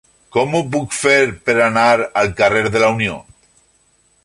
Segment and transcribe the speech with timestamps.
[0.35, 1.17] Com ho puc fer
[1.49, 1.85] per anar
[2.23, 3.21] al carrer de la Unió?